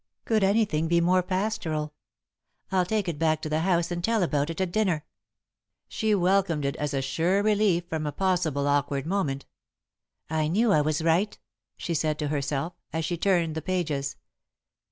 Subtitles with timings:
[0.25, 1.93] Could anything be more pastoral?
[2.71, 5.05] I'll take it back to the house and tell about it at dinner."
[5.85, 6.15] [Sidenote: Mutually Surprised] She
[6.55, 9.45] welcomed it as a sure relief from a possible awkward moment.
[10.27, 11.37] "I knew I was right,"
[11.77, 14.15] she said to herself, as she turned the pages.